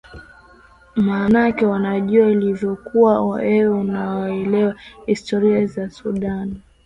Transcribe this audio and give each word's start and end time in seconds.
maanake 0.95 1.65
wajua 1.65 2.27
ilivyokuwa 2.29 3.25
wewe 3.29 3.67
unaelewa 3.79 4.75
historia 5.05 5.65
za 5.65 5.89
sudan 5.89 6.61